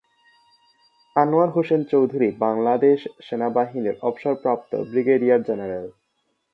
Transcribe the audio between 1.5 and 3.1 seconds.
Hossain Chowdhury Bangladesh